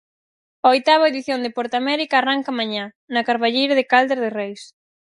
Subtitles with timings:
[0.65, 4.61] A oitava edición do Portamérica arranca mañá, na Carballeira de Caldas de Reis.